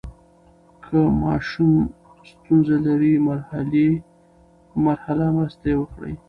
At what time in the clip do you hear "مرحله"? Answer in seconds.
4.87-5.25